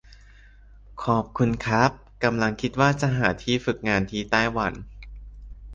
[1.03, 1.91] ขอบคุณค้าบ
[2.23, 4.73] กำลังคิดว่าจะหาที่ฝึกงานที่ไต้หวัน